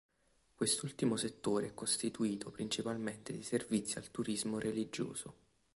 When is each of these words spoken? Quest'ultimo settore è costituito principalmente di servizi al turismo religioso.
Quest'ultimo 0.55 1.15
settore 1.15 1.67
è 1.67 1.73
costituito 1.75 2.49
principalmente 2.49 3.31
di 3.33 3.43
servizi 3.43 3.99
al 3.99 4.09
turismo 4.09 4.57
religioso. 4.57 5.35